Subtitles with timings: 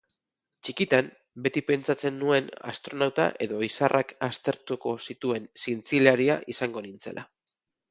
[0.67, 1.09] Txikitan,
[1.47, 7.29] beti pentsatzen nuen astronauta edo izarrak aztertuko zituen zientzialaria izango nintzela.